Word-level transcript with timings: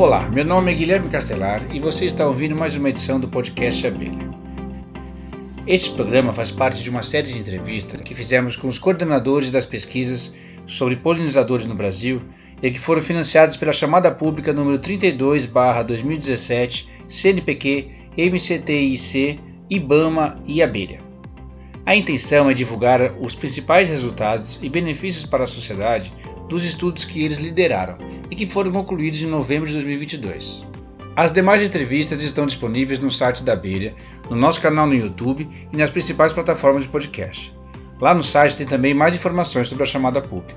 Olá, 0.00 0.26
meu 0.30 0.46
nome 0.46 0.72
é 0.72 0.74
Guilherme 0.74 1.10
Castelar 1.10 1.62
e 1.70 1.78
você 1.78 2.06
está 2.06 2.26
ouvindo 2.26 2.56
mais 2.56 2.74
uma 2.74 2.88
edição 2.88 3.20
do 3.20 3.28
podcast 3.28 3.86
Abelha. 3.86 4.30
Este 5.66 5.90
programa 5.90 6.32
faz 6.32 6.50
parte 6.50 6.82
de 6.82 6.88
uma 6.88 7.02
série 7.02 7.30
de 7.30 7.38
entrevistas 7.38 8.00
que 8.00 8.14
fizemos 8.14 8.56
com 8.56 8.66
os 8.66 8.78
coordenadores 8.78 9.50
das 9.50 9.66
pesquisas 9.66 10.34
sobre 10.64 10.96
polinizadores 10.96 11.66
no 11.66 11.74
Brasil 11.74 12.22
e 12.62 12.70
que 12.70 12.78
foram 12.78 13.02
financiadas 13.02 13.58
pela 13.58 13.74
chamada 13.74 14.10
pública 14.10 14.54
número 14.54 14.78
32/2017 14.78 16.88
CNPq, 17.06 17.90
MCTIC, 18.16 19.38
IBAMA 19.68 20.42
e 20.46 20.62
Abelha. 20.62 21.09
A 21.90 21.96
intenção 21.96 22.48
é 22.48 22.54
divulgar 22.54 23.16
os 23.20 23.34
principais 23.34 23.88
resultados 23.88 24.60
e 24.62 24.68
benefícios 24.68 25.26
para 25.26 25.42
a 25.42 25.46
sociedade 25.48 26.14
dos 26.48 26.62
estudos 26.62 27.04
que 27.04 27.24
eles 27.24 27.38
lideraram 27.38 27.96
e 28.30 28.36
que 28.36 28.46
foram 28.46 28.70
concluídos 28.70 29.20
em 29.20 29.26
novembro 29.26 29.66
de 29.66 29.72
2022. 29.72 30.64
As 31.16 31.32
demais 31.32 31.60
entrevistas 31.60 32.22
estão 32.22 32.46
disponíveis 32.46 33.00
no 33.00 33.10
site 33.10 33.42
da 33.42 33.54
Abelha, 33.54 33.92
no 34.30 34.36
nosso 34.36 34.60
canal 34.60 34.86
no 34.86 34.94
YouTube 34.94 35.48
e 35.72 35.76
nas 35.76 35.90
principais 35.90 36.32
plataformas 36.32 36.84
de 36.84 36.88
podcast. 36.90 37.52
Lá 38.00 38.14
no 38.14 38.22
site 38.22 38.58
tem 38.58 38.68
também 38.68 38.94
mais 38.94 39.16
informações 39.16 39.66
sobre 39.66 39.82
a 39.82 39.86
chamada 39.86 40.22
pública. 40.22 40.54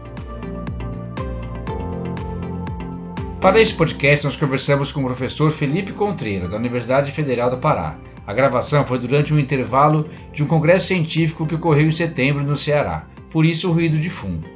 Para 3.42 3.60
este 3.60 3.74
podcast, 3.74 4.24
nós 4.26 4.36
conversamos 4.36 4.92
com 4.92 5.02
o 5.02 5.06
professor 5.06 5.50
Felipe 5.50 5.94
Contreira, 5.94 6.48
da 6.48 6.58
Universidade 6.58 7.12
Federal 7.12 7.50
do 7.50 7.58
Pará. 7.58 7.98
A 8.26 8.34
gravação 8.34 8.86
foi 8.86 8.98
durante 9.00 9.34
um 9.34 9.40
intervalo 9.40 10.08
de 10.32 10.44
um 10.44 10.48
congresso 10.48 10.88
científico 10.88 11.46
que 11.46 11.56
ocorreu 11.56 11.88
em 11.88 11.92
setembro 11.92 12.44
no 12.44 12.56
Ceará, 12.56 13.06
por 13.30 13.46
isso 13.46 13.70
o 13.70 13.74
ruído 13.74 13.98
de 13.98 14.10
fundo. 14.10 14.48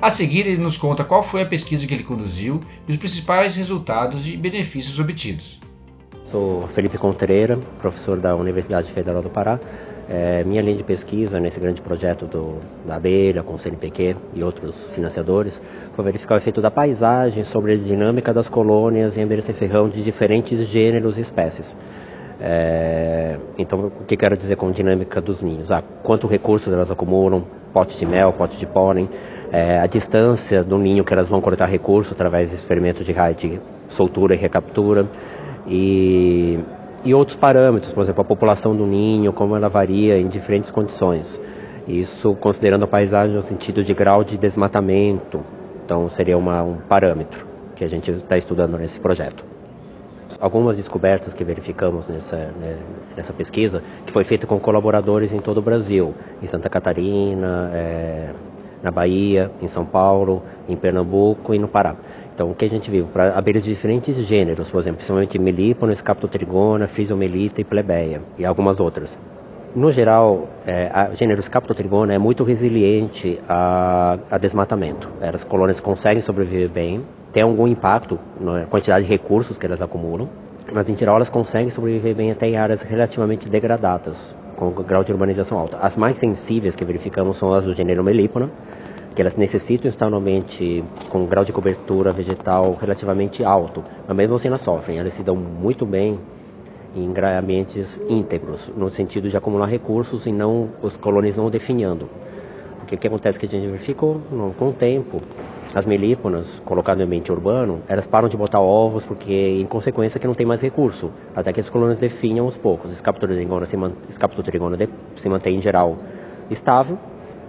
A 0.00 0.10
seguir, 0.10 0.46
ele 0.46 0.62
nos 0.62 0.76
conta 0.76 1.02
qual 1.02 1.22
foi 1.22 1.42
a 1.42 1.46
pesquisa 1.46 1.86
que 1.86 1.92
ele 1.92 2.04
conduziu 2.04 2.60
e 2.86 2.92
os 2.92 2.96
principais 2.96 3.56
resultados 3.56 4.28
e 4.28 4.36
benefícios 4.36 5.00
obtidos. 5.00 5.58
Sou 6.30 6.68
Felipe 6.68 6.98
Contreira, 6.98 7.58
professor 7.80 8.20
da 8.20 8.36
Universidade 8.36 8.92
Federal 8.92 9.22
do 9.22 9.30
Pará. 9.30 9.58
É, 10.10 10.44
minha 10.44 10.62
linha 10.62 10.76
de 10.76 10.84
pesquisa 10.84 11.40
nesse 11.40 11.58
grande 11.58 11.82
projeto 11.82 12.26
do, 12.26 12.58
da 12.86 12.96
abelha, 12.96 13.42
com 13.42 13.54
o 13.54 13.58
CNPq 13.58 14.16
e 14.34 14.42
outros 14.42 14.74
financiadores, 14.94 15.60
foi 15.94 16.04
verificar 16.04 16.34
o 16.34 16.38
efeito 16.38 16.60
da 16.60 16.70
paisagem 16.70 17.44
sobre 17.44 17.72
a 17.72 17.76
dinâmica 17.76 18.32
das 18.32 18.48
colônias 18.48 19.16
em 19.16 19.22
abelha 19.22 19.42
ferrão 19.42 19.88
de 19.88 20.02
diferentes 20.02 20.66
gêneros 20.66 21.18
e 21.18 21.22
espécies. 21.22 21.74
É, 22.40 23.36
então, 23.58 23.86
o 23.86 24.04
que 24.04 24.16
quero 24.16 24.36
dizer 24.36 24.56
com 24.56 24.70
dinâmica 24.70 25.20
dos 25.20 25.42
ninhos? 25.42 25.70
Ah, 25.70 25.82
quanto 26.02 26.26
recursos 26.26 26.72
elas 26.72 26.90
acumulam, 26.90 27.44
potes 27.72 27.98
de 27.98 28.06
mel, 28.06 28.32
potes 28.32 28.58
de 28.58 28.66
pólen, 28.66 29.08
é, 29.50 29.78
a 29.78 29.86
distância 29.86 30.62
do 30.62 30.78
ninho 30.78 31.04
que 31.04 31.12
elas 31.12 31.28
vão 31.28 31.40
coletar 31.40 31.66
recursos 31.66 32.12
através 32.12 32.50
de 32.50 32.56
experimentos 32.56 33.04
de 33.04 33.12
de 33.12 33.60
soltura 33.88 34.34
e 34.34 34.38
recaptura 34.38 35.08
e, 35.66 36.58
e 37.04 37.14
outros 37.14 37.36
parâmetros, 37.36 37.92
por 37.92 38.02
exemplo, 38.02 38.22
a 38.22 38.24
população 38.24 38.76
do 38.76 38.86
ninho, 38.86 39.32
como 39.32 39.56
ela 39.56 39.68
varia 39.68 40.18
em 40.18 40.28
diferentes 40.28 40.70
condições. 40.70 41.40
Isso 41.86 42.34
considerando 42.36 42.84
a 42.84 42.88
paisagem 42.88 43.34
no 43.34 43.42
sentido 43.42 43.82
de 43.82 43.94
grau 43.94 44.22
de 44.22 44.36
desmatamento, 44.36 45.40
então 45.84 46.08
seria 46.08 46.36
uma, 46.36 46.62
um 46.62 46.76
parâmetro 46.88 47.46
que 47.74 47.82
a 47.82 47.88
gente 47.88 48.10
está 48.10 48.36
estudando 48.36 48.76
nesse 48.76 49.00
projeto. 49.00 49.57
Algumas 50.40 50.76
descobertas 50.76 51.32
que 51.32 51.42
verificamos 51.42 52.08
nessa, 52.08 52.36
né, 52.36 52.78
nessa 53.16 53.32
pesquisa, 53.32 53.82
que 54.04 54.12
foi 54.12 54.24
feita 54.24 54.46
com 54.46 54.58
colaboradores 54.60 55.32
em 55.32 55.40
todo 55.40 55.58
o 55.58 55.62
Brasil, 55.62 56.14
em 56.42 56.46
Santa 56.46 56.68
Catarina, 56.68 57.70
é, 57.72 58.30
na 58.82 58.90
Bahia, 58.90 59.50
em 59.60 59.68
São 59.68 59.84
Paulo, 59.84 60.42
em 60.68 60.76
Pernambuco 60.76 61.54
e 61.54 61.58
no 61.58 61.68
Pará. 61.68 61.96
Então, 62.34 62.50
o 62.50 62.54
que 62.54 62.64
a 62.64 62.70
gente 62.70 62.90
viu? 62.90 63.06
Para 63.06 63.36
abelhas 63.36 63.64
de 63.64 63.70
diferentes 63.70 64.14
gêneros, 64.16 64.70
por 64.70 64.80
exemplo, 64.80 64.98
principalmente 64.98 65.38
melípono, 65.38 65.92
escaptotrigona, 65.92 66.86
fisiomelita 66.86 67.60
e 67.60 67.64
plebeia, 67.64 68.22
e 68.38 68.44
algumas 68.44 68.78
outras. 68.78 69.18
No 69.74 69.90
geral, 69.90 70.48
é, 70.66 70.90
a 70.92 71.14
gênero 71.14 71.40
escaptotrigona 71.40 72.14
é 72.14 72.18
muito 72.18 72.44
resiliente 72.44 73.40
a, 73.48 74.18
a 74.30 74.38
desmatamento. 74.38 75.08
As 75.20 75.44
colônias 75.44 75.80
conseguem 75.80 76.22
sobreviver 76.22 76.68
bem, 76.70 77.02
tem 77.32 77.42
algum 77.42 77.66
impacto 77.66 78.18
na 78.40 78.64
quantidade 78.66 79.04
de 79.04 79.10
recursos 79.10 79.58
que 79.58 79.66
elas 79.66 79.82
acumulam, 79.82 80.28
mas 80.72 80.88
em 80.88 80.96
geral 80.96 81.16
elas 81.16 81.30
conseguem 81.30 81.70
sobreviver 81.70 82.14
bem 82.14 82.30
até 82.30 82.46
em 82.46 82.56
áreas 82.56 82.82
relativamente 82.82 83.48
degradadas, 83.48 84.36
com 84.56 84.70
grau 84.70 85.04
de 85.04 85.12
urbanização 85.12 85.58
alto. 85.58 85.76
As 85.80 85.96
mais 85.96 86.18
sensíveis 86.18 86.74
que 86.74 86.84
verificamos 86.84 87.36
são 87.36 87.52
as 87.52 87.64
do 87.64 87.74
gênero 87.74 88.02
melípona, 88.02 88.50
que 89.14 89.22
elas 89.22 89.36
necessitam 89.36 89.88
estar 89.88 90.08
no 90.08 90.16
ambiente 90.18 90.84
com 91.08 91.26
grau 91.26 91.44
de 91.44 91.52
cobertura 91.52 92.12
vegetal 92.12 92.76
relativamente 92.80 93.42
alto, 93.44 93.82
mas 94.06 94.16
mesmo 94.16 94.36
assim 94.36 94.48
elas 94.48 94.60
sofrem. 94.60 94.98
Elas 94.98 95.14
se 95.14 95.22
dão 95.22 95.34
muito 95.34 95.84
bem 95.84 96.18
em 96.94 97.12
ambientes 97.38 98.00
íntegros, 98.08 98.70
no 98.76 98.88
sentido 98.90 99.28
de 99.28 99.36
acumular 99.36 99.66
recursos 99.66 100.26
e 100.26 100.32
não 100.32 100.70
os 100.82 100.96
colônias 100.96 101.36
não 101.36 101.50
definhando. 101.50 102.08
Porque 102.78 102.94
o 102.94 102.98
que 102.98 103.06
acontece 103.06 103.38
que 103.38 103.46
a 103.46 103.48
gente 103.48 103.66
verificou 103.66 104.20
com 104.58 104.68
o 104.68 104.72
tempo, 104.72 105.20
as 105.74 105.86
melíponas 105.86 106.60
colocadas 106.64 106.98
no 106.98 107.04
ambiente 107.04 107.30
urbano, 107.30 107.80
elas 107.88 108.06
param 108.06 108.28
de 108.28 108.36
botar 108.36 108.60
ovos 108.60 109.04
porque, 109.04 109.58
em 109.60 109.66
consequência, 109.66 110.18
que 110.18 110.26
não 110.26 110.34
tem 110.34 110.46
mais 110.46 110.60
recurso. 110.60 111.10
Até 111.34 111.52
que 111.52 111.60
as 111.60 111.68
colônias 111.68 111.98
definham 111.98 112.46
aos 112.46 112.56
poucos. 112.56 112.90
Escaptotrigona 112.90 113.66
se, 113.66 113.76
man 113.76 113.92
se 115.16 115.28
mantém, 115.28 115.56
em 115.56 115.60
geral, 115.60 115.96
estável. 116.50 116.98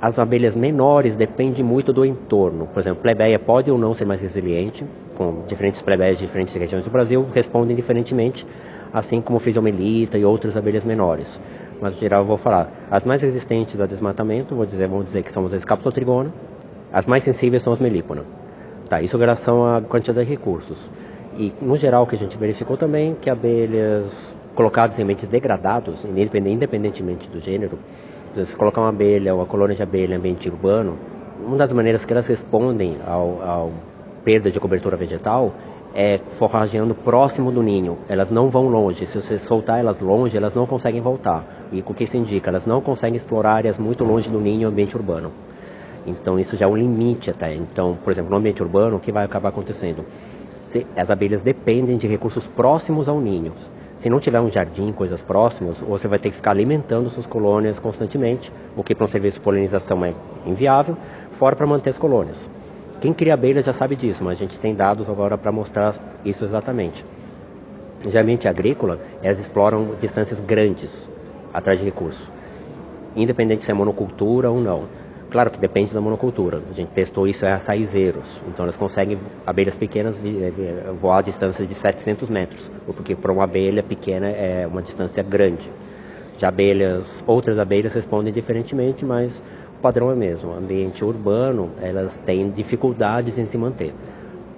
As 0.01 0.17
abelhas 0.17 0.55
menores 0.55 1.15
dependem 1.15 1.63
muito 1.63 1.91
do 1.91 2.05
entorno. 2.05 2.67
Por 2.67 2.79
exemplo, 2.79 3.01
plebeia 3.01 3.37
pode 3.37 3.69
ou 3.69 3.77
não 3.77 3.93
ser 3.93 4.05
mais 4.05 4.21
resiliente, 4.21 4.85
com 5.17 5.43
diferentes 5.47 5.81
plebeias 5.81 6.17
de 6.17 6.25
diferentes 6.25 6.53
regiões 6.55 6.85
do 6.85 6.91
Brasil, 6.91 7.25
respondem 7.33 7.75
diferentemente, 7.75 8.47
assim 8.93 9.19
como 9.19 9.39
fisiomelita 9.39 10.17
e 10.17 10.23
outras 10.23 10.55
abelhas 10.55 10.85
menores. 10.85 11.39
Mas, 11.81 11.95
em 11.95 11.99
geral, 11.99 12.21
eu 12.21 12.27
vou 12.27 12.37
falar. 12.37 12.71
As 12.89 13.05
mais 13.05 13.21
resistentes 13.21 13.79
a 13.79 13.85
desmatamento, 13.85 14.55
vou 14.55 14.65
dizer, 14.65 14.87
vamos 14.87 15.05
dizer 15.05 15.23
que 15.23 15.31
são 15.31 15.45
as 15.45 15.53
escaptotrigona, 15.53 16.31
as 16.91 17.07
mais 17.07 17.23
sensíveis 17.23 17.63
são 17.63 17.73
as 17.73 17.79
melíponas. 17.79 18.25
Tá, 18.87 19.01
isso 19.01 19.17
relação 19.17 19.65
à 19.65 19.81
quantidade 19.81 20.25
de 20.25 20.31
recursos. 20.33 20.77
E, 21.37 21.53
no 21.61 21.77
geral, 21.77 22.03
o 22.03 22.07
que 22.07 22.15
a 22.15 22.17
gente 22.17 22.37
verificou 22.37 22.75
também 22.75 23.15
que 23.15 23.29
abelhas 23.29 24.35
colocadas 24.55 24.97
em 24.99 25.03
ambientes 25.03 25.27
degradados, 25.27 26.03
independentemente 26.03 27.29
do 27.29 27.39
gênero, 27.39 27.77
se 28.43 28.55
colocar 28.55 28.81
uma 28.81 28.89
abelha 28.89 29.33
ou 29.33 29.39
uma 29.39 29.45
colônia 29.45 29.75
de 29.75 29.83
abelha 29.83 30.15
em 30.15 30.17
ambiente 30.17 30.49
urbano, 30.49 30.97
uma 31.45 31.55
das 31.55 31.71
maneiras 31.71 32.03
que 32.03 32.11
elas 32.11 32.27
respondem 32.27 32.97
ao, 33.05 33.41
ao 33.41 33.71
perda 34.23 34.51
de 34.51 34.59
cobertura 34.59 34.97
vegetal 34.97 35.53
é 35.95 36.19
forrageando 36.31 36.93
próximo 36.93 37.51
do 37.51 37.63
ninho. 37.63 37.97
Elas 38.07 38.29
não 38.29 38.49
vão 38.49 38.67
longe. 38.67 39.05
Se 39.07 39.19
você 39.19 39.37
soltar 39.37 39.79
elas 39.79 39.99
longe, 39.99 40.35
elas 40.37 40.53
não 40.53 40.67
conseguem 40.67 41.01
voltar. 41.01 41.43
E 41.71 41.79
o 41.79 41.93
que 41.93 42.03
isso 42.03 42.17
indica? 42.17 42.49
Elas 42.49 42.65
não 42.65 42.81
conseguem 42.81 43.17
explorar 43.17 43.53
áreas 43.53 43.79
muito 43.79 44.03
longe 44.03 44.29
do 44.29 44.39
ninho 44.39 44.67
ambiente 44.67 44.95
urbano. 44.95 45.31
Então 46.05 46.39
isso 46.39 46.55
já 46.55 46.65
é 46.65 46.67
um 46.67 46.75
limite 46.75 47.29
até. 47.29 47.55
Então, 47.55 47.97
por 48.03 48.11
exemplo, 48.11 48.31
no 48.31 48.37
ambiente 48.37 48.61
urbano, 48.61 48.97
o 48.97 48.99
que 48.99 49.11
vai 49.11 49.25
acabar 49.25 49.49
acontecendo? 49.49 50.05
Se, 50.61 50.85
as 50.95 51.09
abelhas 51.09 51.41
dependem 51.41 51.97
de 51.97 52.07
recursos 52.07 52.45
próximos 52.47 53.07
ao 53.07 53.19
ninho. 53.19 53.53
Se 53.95 54.09
não 54.09 54.19
tiver 54.19 54.39
um 54.39 54.49
jardim, 54.49 54.93
coisas 54.93 55.21
próximas, 55.21 55.77
você 55.79 56.07
vai 56.07 56.19
ter 56.19 56.29
que 56.29 56.37
ficar 56.37 56.51
alimentando 56.51 57.09
suas 57.09 57.25
colônias 57.25 57.79
constantemente, 57.79 58.49
o 58.77 58.81
que 58.81 58.95
para 58.95 59.05
um 59.05 59.09
serviço 59.09 59.39
de 59.39 59.43
polinização 59.43 60.05
é 60.05 60.13
inviável, 60.45 60.95
fora 61.31 61.53
para 61.53 61.67
manter 61.67 61.89
as 61.89 61.97
colônias. 61.97 62.49
Quem 63.01 63.13
cria 63.13 63.33
abelhas 63.33 63.65
já 63.65 63.73
sabe 63.73 63.97
disso, 63.97 64.23
mas 64.23 64.37
a 64.37 64.39
gente 64.39 64.57
tem 64.57 64.73
dados 64.73 65.09
agora 65.09 65.37
para 65.37 65.51
mostrar 65.51 65.95
isso 66.23 66.45
exatamente. 66.45 67.03
Geralmente 68.07 68.47
agrícola, 68.47 68.99
elas 69.21 69.39
exploram 69.39 69.95
distâncias 69.99 70.39
grandes 70.39 71.09
atrás 71.53 71.77
de 71.77 71.83
recursos, 71.83 72.25
independente 73.15 73.65
se 73.65 73.71
é 73.71 73.73
monocultura 73.73 74.49
ou 74.49 74.61
não. 74.61 74.83
Claro 75.29 75.51
que 75.51 75.59
depende 75.59 75.93
da 75.93 76.01
monocultura. 76.01 76.59
A 76.69 76.73
gente 76.73 76.89
testou 76.89 77.27
isso 77.27 77.45
em 77.45 77.49
açaizeiros. 77.49 78.25
Então 78.47 78.65
elas 78.65 78.75
conseguem, 78.75 79.19
abelhas 79.45 79.77
pequenas, 79.77 80.19
eh, 80.25 80.91
voar 80.99 81.19
a 81.19 81.21
distância 81.21 81.67
de 81.67 81.75
700 81.75 82.29
metros. 82.29 82.71
Porque 82.87 83.15
para 83.15 83.31
uma 83.31 83.43
abelha 83.43 83.83
pequena 83.83 84.27
é 84.27 84.65
uma 84.65 84.81
distância 84.81 85.21
grande. 85.21 85.71
Já 86.39 86.47
abelhas, 86.47 87.23
outras 87.27 87.59
abelhas 87.59 87.93
respondem 87.93 88.33
diferentemente, 88.33 89.05
mas 89.05 89.43
o 89.77 89.81
padrão 89.81 90.09
é 90.09 90.15
o 90.15 90.17
mesmo. 90.17 90.51
Ambiente 90.51 91.05
urbano, 91.05 91.69
elas 91.79 92.17
têm 92.25 92.49
dificuldades 92.49 93.37
em 93.37 93.45
se 93.45 93.57
manter. 93.57 93.93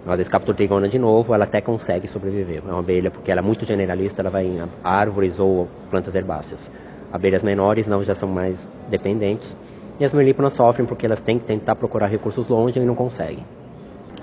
Uma 0.06 0.16
descapturtigona 0.16 0.88
de 0.88 0.98
novo, 0.98 1.34
ela 1.34 1.44
até 1.44 1.60
consegue 1.60 2.08
sobreviver. 2.08 2.64
É 2.66 2.72
uma 2.72 2.80
abelha 2.80 3.12
porque 3.12 3.30
ela 3.30 3.42
é 3.42 3.44
muito 3.44 3.66
generalista, 3.66 4.22
ela 4.22 4.30
vai 4.30 4.46
em 4.46 4.62
árvores 4.82 5.38
ou 5.38 5.68
plantas 5.90 6.16
herbáceas. 6.16 6.72
Abelhas 7.12 7.44
menores 7.44 7.88
não 7.88 8.02
já 8.04 8.16
são 8.16 8.30
mais 8.30 8.70
dependentes 8.90 9.54
e 10.02 10.06
as 10.06 10.16
melíponas 10.16 10.54
sofrem 10.54 10.84
porque 10.84 11.06
elas 11.06 11.22
têm 11.22 11.38
que 11.38 11.46
tentar 11.46 11.76
procurar 11.76 12.08
recursos 12.08 12.48
longe 12.48 12.80
e 12.80 12.84
não 12.84 12.96
conseguem. 12.96 13.46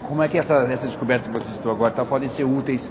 Como 0.09 0.21
é 0.21 0.29
que 0.29 0.37
essa, 0.37 0.55
essa 0.69 0.89
descoberta 0.89 1.29
que 1.29 1.39
você 1.39 1.49
citou 1.53 1.71
agora 1.71 1.93
tá, 1.93 2.05
podem 2.05 2.29
ser 2.29 2.43
úteis 2.43 2.91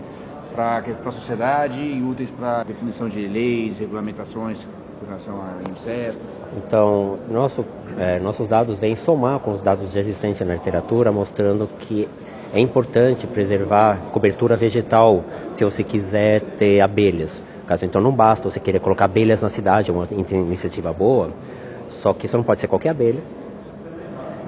para 0.56 0.78
a 1.06 1.12
sociedade 1.12 1.82
e 1.82 2.02
úteis 2.02 2.32
para 2.32 2.62
a 2.62 2.64
definição 2.64 3.10
de 3.10 3.28
leis, 3.28 3.78
regulamentações 3.78 4.66
com 5.02 5.06
relação 5.06 5.36
a 5.36 5.70
insetos? 5.70 6.22
Então, 6.56 7.20
nosso, 7.30 7.66
é, 7.98 8.20
nossos 8.20 8.48
dados 8.48 8.80
vêm 8.80 8.96
somar 8.96 9.40
com 9.40 9.52
os 9.52 9.62
dados 9.62 9.92
já 9.92 10.00
existentes 10.00 10.40
na 10.48 10.54
literatura, 10.54 11.12
mostrando 11.12 11.68
que 11.80 12.08
É 12.54 12.62
importante 12.62 13.28
preservar 13.28 13.98
cobertura 14.14 14.56
vegetal 14.56 15.24
se 15.52 15.66
você 15.66 15.84
quiser 15.84 16.42
ter 16.58 16.80
abelhas. 16.80 17.44
Caso 17.68 17.84
então 17.84 18.02
não 18.02 18.14
basta 18.14 18.50
você 18.50 18.60
querer 18.60 18.80
colocar 18.80 19.06
abelhas 19.06 19.42
na 19.42 19.50
cidade, 19.50 19.92
é 19.92 19.94
uma 19.94 20.08
iniciativa 20.10 20.94
boa, 20.94 21.32
só 22.08 22.14
que 22.14 22.26
isso 22.26 22.38
não 22.38 22.44
pode 22.44 22.62
ser 22.62 22.70
qualquer 22.70 22.92
abelha. 22.92 23.22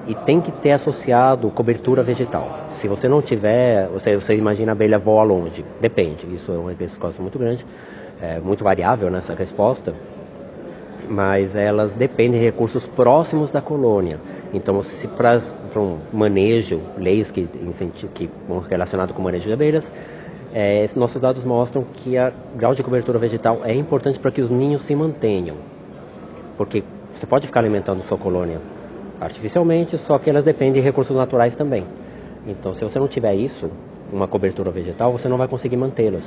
E 0.06 0.14
tem 0.14 0.40
que 0.40 0.50
ter 0.50 0.72
associado 0.72 1.50
cobertura 1.50 2.02
vegetal. 2.02 2.68
Se 2.70 2.88
você 2.88 3.06
não 3.06 3.20
tiver, 3.20 3.86
você, 3.88 4.16
você 4.16 4.34
imagina 4.34 4.72
a 4.72 4.74
abelha 4.74 4.98
voa 4.98 5.22
longe. 5.22 5.62
Depende, 5.78 6.26
isso 6.34 6.50
é 6.50 6.56
uma 6.56 6.72
resposta 6.72 7.20
muito 7.20 7.38
grande, 7.38 7.66
é 8.18 8.40
muito 8.40 8.64
variável 8.64 9.10
nessa 9.10 9.34
resposta. 9.34 9.94
Mas 11.06 11.54
elas 11.54 11.94
dependem 11.94 12.40
de 12.40 12.46
recursos 12.46 12.86
próximos 12.86 13.50
da 13.50 13.60
colônia. 13.60 14.18
Então, 14.54 14.80
se 14.82 15.06
para 15.06 15.42
um 15.76 15.98
manejo, 16.10 16.80
leis 16.96 17.30
que, 17.30 17.46
que 18.14 18.30
relacionado 18.70 19.12
com 19.12 19.20
o 19.20 19.24
manejo 19.24 19.46
de 19.46 19.52
abelhas, 19.52 19.92
é, 20.54 20.88
nossos 20.96 21.20
dados 21.20 21.44
mostram 21.44 21.84
que 21.84 22.16
a 22.16 22.32
grau 22.56 22.74
de 22.74 22.82
cobertura 22.82 23.18
vegetal 23.18 23.60
é 23.64 23.74
importante 23.74 24.18
para 24.18 24.30
que 24.30 24.40
os 24.40 24.48
ninhos 24.48 24.80
se 24.82 24.96
mantenham. 24.96 25.56
Porque 26.56 26.82
você 27.20 27.26
pode 27.26 27.46
ficar 27.46 27.60
alimentando 27.60 28.02
sua 28.04 28.16
colônia 28.16 28.58
artificialmente, 29.20 29.98
só 29.98 30.18
que 30.18 30.30
elas 30.30 30.42
dependem 30.42 30.72
de 30.72 30.80
recursos 30.80 31.14
naturais 31.14 31.54
também. 31.54 31.84
Então, 32.46 32.72
se 32.72 32.82
você 32.82 32.98
não 32.98 33.06
tiver 33.06 33.34
isso, 33.34 33.70
uma 34.10 34.26
cobertura 34.26 34.70
vegetal, 34.70 35.12
você 35.12 35.28
não 35.28 35.36
vai 35.36 35.46
conseguir 35.46 35.76
mantê-los. 35.76 36.24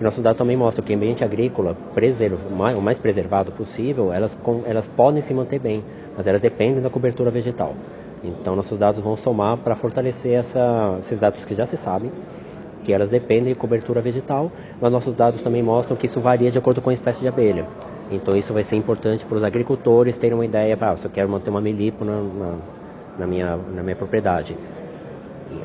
E 0.00 0.02
nossos 0.02 0.24
dados 0.24 0.38
também 0.38 0.56
mostram 0.56 0.82
que 0.82 0.94
o 0.94 0.96
ambiente 0.96 1.22
agrícola, 1.22 1.76
o 2.74 2.80
mais 2.80 2.98
preservado 2.98 3.52
possível, 3.52 4.10
elas, 4.10 4.38
elas 4.64 4.88
podem 4.88 5.20
se 5.20 5.34
manter 5.34 5.58
bem, 5.58 5.84
mas 6.16 6.26
elas 6.26 6.40
dependem 6.40 6.80
da 6.80 6.88
cobertura 6.88 7.30
vegetal. 7.30 7.74
Então, 8.24 8.56
nossos 8.56 8.78
dados 8.78 9.02
vão 9.02 9.18
somar 9.18 9.58
para 9.58 9.74
fortalecer 9.74 10.32
essa, 10.32 10.96
esses 11.00 11.20
dados 11.20 11.44
que 11.44 11.54
já 11.54 11.66
se 11.66 11.76
sabem, 11.76 12.10
que 12.82 12.94
elas 12.94 13.10
dependem 13.10 13.52
de 13.52 13.58
cobertura 13.58 14.00
vegetal, 14.00 14.50
mas 14.80 14.90
nossos 14.90 15.14
dados 15.14 15.42
também 15.42 15.62
mostram 15.62 15.98
que 15.98 16.06
isso 16.06 16.18
varia 16.18 16.50
de 16.50 16.56
acordo 16.56 16.80
com 16.80 16.88
a 16.88 16.94
espécie 16.94 17.20
de 17.20 17.28
abelha. 17.28 17.66
Então 18.10 18.36
isso 18.36 18.52
vai 18.52 18.64
ser 18.64 18.76
importante 18.76 19.24
para 19.24 19.36
os 19.36 19.44
agricultores 19.44 20.16
terem 20.16 20.34
uma 20.34 20.44
ideia, 20.44 20.76
ah, 20.80 20.96
se 20.96 21.06
eu 21.06 21.10
quero 21.10 21.28
manter 21.28 21.50
uma 21.50 21.60
melipo 21.60 22.04
na, 22.04 22.20
na, 22.20 22.54
na, 23.20 23.26
minha, 23.26 23.56
na 23.56 23.82
minha 23.82 23.96
propriedade. 23.96 24.56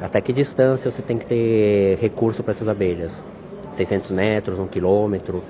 Até 0.02 0.22
que 0.22 0.32
distância 0.32 0.92
você 0.92 1.02
tem 1.02 1.18
que 1.18 1.26
ter 1.26 1.98
recurso 2.00 2.44
para 2.44 2.52
essas 2.52 2.68
abelhas? 2.68 3.24
600 3.72 4.12
metros, 4.12 4.60
1 4.60 4.68
quilômetro. 4.68 5.44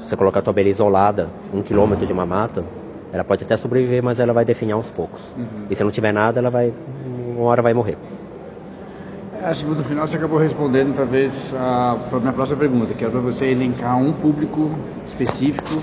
Se 0.00 0.08
você 0.08 0.16
colocar 0.16 0.40
a 0.40 0.42
tua 0.42 0.50
abelha 0.50 0.68
isolada, 0.68 1.28
1 1.52 1.62
quilômetro 1.62 2.06
de 2.06 2.12
uma 2.12 2.26
mata, 2.26 2.64
ela 3.12 3.24
pode 3.24 3.44
até 3.44 3.56
sobreviver, 3.56 4.02
mas 4.02 4.18
ela 4.18 4.32
vai 4.32 4.44
definhar 4.44 4.76
aos 4.76 4.90
poucos. 4.90 5.20
Uhum. 5.36 5.66
E 5.68 5.74
se 5.74 5.82
não 5.84 5.90
tiver 5.90 6.12
nada, 6.12 6.40
ela 6.40 6.50
vai, 6.50 6.72
uma 7.36 7.44
hora 7.46 7.62
vai 7.62 7.74
morrer. 7.74 7.96
Acho 9.42 9.64
que 9.64 9.70
no 9.70 9.82
final 9.84 10.06
você 10.06 10.16
acabou 10.16 10.38
respondendo 10.38 10.94
talvez 10.94 11.32
a, 11.54 11.96
a 12.12 12.20
minha 12.20 12.32
próxima 12.32 12.58
pergunta, 12.58 12.92
que 12.92 13.04
é 13.04 13.08
para 13.08 13.20
você 13.20 13.46
elencar 13.46 13.98
um 13.98 14.12
público 14.12 14.70
específico 15.06 15.80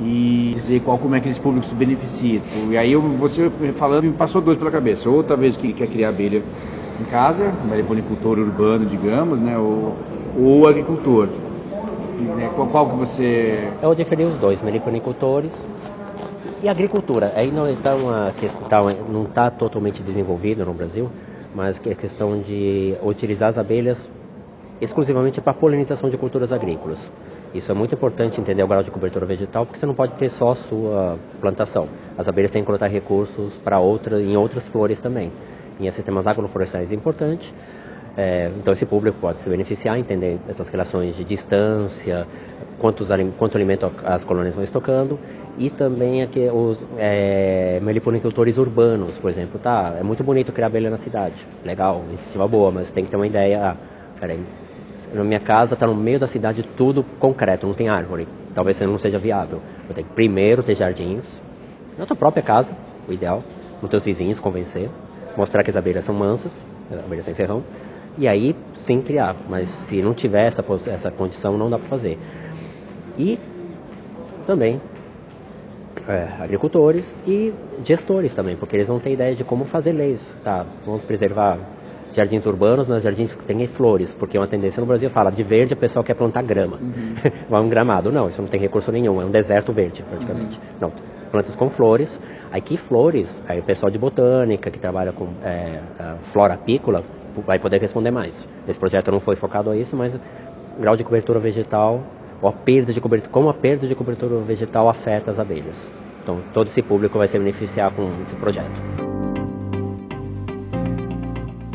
e 0.00 0.52
dizer 0.54 0.80
qual 0.80 0.98
como 0.98 1.14
é 1.14 1.20
que 1.20 1.28
esse 1.28 1.40
público 1.40 1.66
se 1.66 1.74
beneficia. 1.74 2.40
E 2.70 2.76
aí 2.76 2.92
eu, 2.92 3.00
você 3.00 3.50
falando 3.76 4.04
me 4.04 4.12
passou 4.12 4.40
dois 4.40 4.58
pela 4.58 4.70
cabeça. 4.70 5.08
Ou 5.08 5.22
talvez 5.22 5.56
que 5.56 5.72
quer 5.72 5.88
criar 5.88 6.10
abelha 6.10 6.42
em 7.00 7.04
casa, 7.04 7.52
meliponicultor 7.68 8.38
urbano, 8.38 8.86
digamos, 8.86 9.38
né? 9.38 9.56
Ou, 9.58 9.96
ou 10.38 10.68
agricultor. 10.68 11.28
Né? 12.18 12.50
Qual, 12.54 12.68
qual 12.68 12.90
que 12.90 12.96
você... 12.96 13.68
Eu 13.82 13.94
diferi 13.94 14.24
os 14.24 14.36
dois, 14.38 14.62
meliponicultores 14.62 15.52
e 16.62 16.68
agricultura. 16.68 17.32
Aí 17.34 17.50
não 17.50 17.68
está 17.68 17.94
uma 17.94 18.32
questão, 18.32 18.88
não 19.10 19.24
está 19.24 19.50
totalmente 19.50 20.02
desenvolvido 20.02 20.64
no 20.64 20.72
Brasil, 20.72 21.10
mas 21.54 21.78
que 21.78 21.90
é 21.90 21.94
questão 21.94 22.40
de 22.40 22.94
utilizar 23.02 23.50
as 23.50 23.58
abelhas 23.58 24.10
exclusivamente 24.80 25.40
para 25.40 25.54
polinização 25.54 26.10
de 26.10 26.16
culturas 26.16 26.52
agrícolas. 26.52 27.10
Isso 27.54 27.70
é 27.70 27.74
muito 27.74 27.94
importante 27.94 28.40
entender 28.40 28.62
o 28.62 28.68
grau 28.68 28.82
de 28.82 28.90
cobertura 28.90 29.24
vegetal, 29.24 29.64
porque 29.64 29.78
você 29.78 29.86
não 29.86 29.94
pode 29.94 30.14
ter 30.14 30.28
só 30.30 30.50
a 30.50 30.54
sua 30.54 31.18
plantação. 31.40 31.88
As 32.18 32.28
abelhas 32.28 32.50
têm 32.50 32.62
que 32.62 32.66
coletar 32.66 32.88
recursos 32.88 33.56
para 33.58 33.78
outra, 33.78 34.20
em 34.20 34.36
outras 34.36 34.66
flores 34.68 35.00
também. 35.00 35.32
Em 35.80 35.90
sistemas 35.90 36.26
agroflorestais 36.26 36.92
é 36.92 36.94
importante. 36.94 37.54
É, 38.16 38.50
então 38.56 38.72
esse 38.72 38.86
público 38.86 39.18
pode 39.20 39.40
se 39.40 39.50
beneficiar, 39.50 39.98
entender 39.98 40.38
essas 40.48 40.68
relações 40.68 41.14
de 41.14 41.22
distância, 41.22 42.26
quantos, 42.78 43.06
quanto 43.36 43.56
alimento 43.56 43.92
as 44.02 44.24
colônias 44.24 44.54
vão 44.54 44.64
estocando 44.64 45.18
e 45.58 45.68
também 45.68 46.22
aqui 46.22 46.48
os 46.48 46.86
é, 46.96 47.78
meliponicultores 47.82 48.56
urbanos, 48.56 49.18
por 49.18 49.30
exemplo, 49.30 49.58
tá? 49.58 49.96
É 49.98 50.02
muito 50.02 50.24
bonito 50.24 50.50
criar 50.50 50.68
abelha 50.68 50.88
na 50.88 50.96
cidade, 50.96 51.46
legal, 51.62 52.04
iniciativa 52.08 52.48
boa, 52.48 52.70
mas 52.70 52.90
tem 52.90 53.04
que 53.04 53.10
ter 53.10 53.16
uma 53.16 53.26
ideia. 53.26 53.60
Ah, 53.62 53.76
peraí, 54.18 54.40
na 55.16 55.24
minha 55.24 55.40
casa 55.40 55.74
está 55.74 55.86
no 55.86 55.94
meio 55.94 56.18
da 56.18 56.26
cidade 56.26 56.62
tudo 56.76 57.04
concreto, 57.18 57.66
não 57.66 57.74
tem 57.74 57.88
árvore. 57.88 58.26
Talvez 58.54 58.80
não 58.80 58.98
seja 58.98 59.18
viável. 59.18 59.60
Eu 59.88 59.94
tenho 59.94 60.06
que 60.06 60.14
primeiro 60.14 60.62
ter 60.62 60.74
jardins, 60.74 61.42
na 61.98 62.06
tua 62.06 62.16
própria 62.16 62.42
casa, 62.42 62.76
o 63.08 63.12
ideal, 63.12 63.42
nos 63.80 63.90
teus 63.90 64.04
vizinhos, 64.04 64.40
convencer, 64.40 64.90
mostrar 65.36 65.62
que 65.62 65.70
as 65.70 65.76
abelhas 65.76 66.04
são 66.04 66.14
mansas, 66.14 66.66
abelhas 67.04 67.24
sem 67.24 67.34
ferrão, 67.34 67.62
e 68.18 68.26
aí 68.26 68.56
sim 68.78 69.00
criar. 69.00 69.36
Mas 69.48 69.68
se 69.68 70.02
não 70.02 70.14
tiver 70.14 70.46
essa, 70.46 70.64
essa 70.86 71.10
condição, 71.10 71.56
não 71.56 71.70
dá 71.70 71.78
para 71.78 71.88
fazer. 71.88 72.18
E 73.18 73.38
também 74.46 74.80
é, 76.08 76.28
agricultores 76.42 77.16
e 77.26 77.52
gestores 77.84 78.34
também, 78.34 78.56
porque 78.56 78.76
eles 78.76 78.88
vão 78.88 79.00
ter 79.00 79.12
ideia 79.12 79.34
de 79.34 79.44
como 79.44 79.64
fazer 79.64 79.92
leis. 79.92 80.34
Tá, 80.44 80.64
vamos 80.84 81.04
preservar 81.04 81.58
jardins 82.16 82.44
urbanos, 82.46 82.88
mas 82.88 83.02
jardins 83.02 83.34
que 83.34 83.44
têm 83.44 83.66
flores, 83.66 84.14
porque 84.14 84.36
é 84.36 84.40
uma 84.40 84.48
tendência 84.48 84.80
no 84.80 84.86
Brasil 84.86 85.10
fala 85.10 85.30
de 85.30 85.42
verde 85.42 85.74
a 85.74 85.76
pessoa 85.76 86.02
quer 86.02 86.14
plantar 86.14 86.42
grama. 86.42 86.78
Uhum. 86.78 87.14
Vai 87.48 87.60
um 87.62 87.68
gramado. 87.68 88.10
Não, 88.10 88.28
isso 88.28 88.40
não 88.40 88.48
tem 88.48 88.58
recurso 88.58 88.90
nenhum, 88.90 89.20
é 89.20 89.24
um 89.24 89.30
deserto 89.30 89.72
verde 89.72 90.02
praticamente. 90.02 90.58
Uhum. 90.58 90.76
Não, 90.80 90.92
plantas 91.30 91.54
com 91.54 91.68
flores. 91.68 92.18
Aí 92.50 92.60
que 92.60 92.76
flores? 92.76 93.42
Aí 93.46 93.60
o 93.60 93.62
pessoal 93.62 93.90
de 93.90 93.98
botânica 93.98 94.70
que 94.70 94.78
trabalha 94.78 95.12
com 95.12 95.28
é, 95.44 95.80
flora 96.32 96.54
apícola 96.54 97.04
vai 97.46 97.58
poder 97.58 97.80
responder 97.80 98.10
mais. 98.10 98.48
Esse 98.66 98.78
projeto 98.78 99.10
não 99.10 99.20
foi 99.20 99.36
focado 99.36 99.70
a 99.70 99.76
isso, 99.76 99.94
mas 99.94 100.18
grau 100.78 100.96
de 100.96 101.04
cobertura 101.04 101.38
vegetal 101.38 102.02
ou 102.40 102.48
a 102.48 102.52
perda 102.52 102.92
de 102.92 103.00
cobertura, 103.00 103.32
como 103.32 103.48
a 103.48 103.54
perda 103.54 103.86
de 103.86 103.94
cobertura 103.94 104.38
vegetal 104.40 104.88
afeta 104.88 105.30
as 105.30 105.38
abelhas. 105.38 105.76
Então, 106.22 106.42
todo 106.52 106.66
esse 106.68 106.82
público 106.82 107.18
vai 107.18 107.28
se 107.28 107.38
beneficiar 107.38 107.92
com 107.92 108.20
esse 108.22 108.34
projeto. 108.36 109.05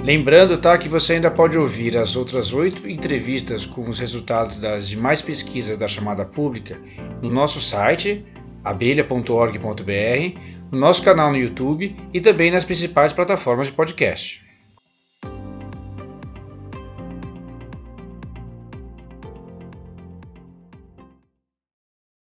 Lembrando, 0.04 0.58
tá, 0.58 0.76
que 0.80 0.90
você 0.90 1.14
ainda 1.14 1.30
pode 1.30 1.60
ouvir 1.60 1.96
as 1.96 2.16
outras 2.16 2.54
oito 2.54 2.90
entrevistas 2.90 3.68
com 3.68 3.88
os 3.88 4.00
resultados 4.00 4.58
das 4.58 4.90
demais 4.90 5.22
pesquisas 5.22 5.78
da 5.78 5.88
chamada 5.88 6.26
pública 6.26 6.80
no 7.22 7.30
nosso 7.30 7.62
site 7.62 8.26
abelha.org.br, 8.64 10.40
no 10.72 10.80
nosso 10.80 11.04
canal 11.04 11.32
no 11.32 11.38
YouTube 11.38 11.96
e 12.12 12.20
também 12.20 12.50
nas 12.50 12.66
principais 12.66 13.14
plataformas 13.14 13.68
de 13.68 13.74
podcast. 13.74 14.51